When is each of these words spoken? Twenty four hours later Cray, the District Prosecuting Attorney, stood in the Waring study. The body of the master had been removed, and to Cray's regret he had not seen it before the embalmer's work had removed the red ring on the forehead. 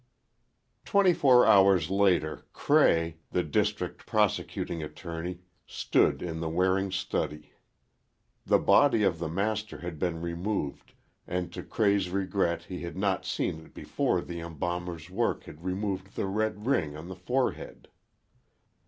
Twenty 0.83 1.13
four 1.13 1.45
hours 1.45 1.91
later 1.91 2.47
Cray, 2.53 3.17
the 3.29 3.43
District 3.43 4.03
Prosecuting 4.07 4.81
Attorney, 4.81 5.41
stood 5.67 6.23
in 6.23 6.39
the 6.39 6.49
Waring 6.49 6.89
study. 6.91 7.51
The 8.43 8.57
body 8.57 9.03
of 9.03 9.19
the 9.19 9.29
master 9.29 9.77
had 9.77 9.99
been 9.99 10.19
removed, 10.19 10.93
and 11.27 11.53
to 11.53 11.61
Cray's 11.61 12.09
regret 12.09 12.63
he 12.63 12.81
had 12.81 12.97
not 12.97 13.27
seen 13.27 13.63
it 13.63 13.75
before 13.75 14.21
the 14.21 14.39
embalmer's 14.39 15.11
work 15.11 15.43
had 15.43 15.63
removed 15.63 16.15
the 16.15 16.25
red 16.25 16.65
ring 16.65 16.97
on 16.97 17.07
the 17.07 17.15
forehead. 17.15 17.87